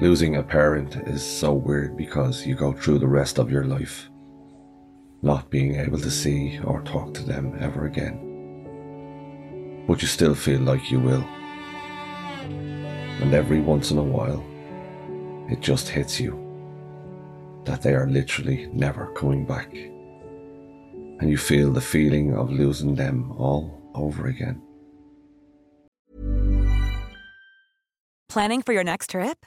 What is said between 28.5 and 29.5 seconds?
for your next trip?